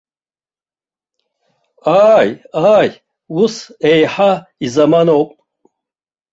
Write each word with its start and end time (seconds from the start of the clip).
Ааи-ааи, 2.03 2.89
ус 3.41 3.55
еиҳа 3.91 4.31
изаманоуп. 4.65 5.31